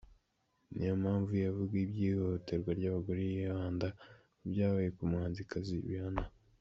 [0.73, 3.87] Niyo mpamvu iyo avuga iby’ihohoterwa ry’abagore, yibanda
[4.37, 6.25] ku byabaye ku muhanzikazi Rihanna.